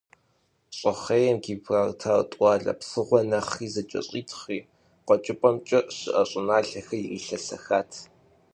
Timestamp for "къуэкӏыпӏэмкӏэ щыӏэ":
5.05-6.23